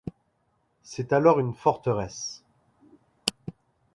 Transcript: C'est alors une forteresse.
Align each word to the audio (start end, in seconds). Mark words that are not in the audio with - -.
C'est 0.81 1.13
alors 1.13 1.39
une 1.39 1.53
forteresse. 1.53 2.43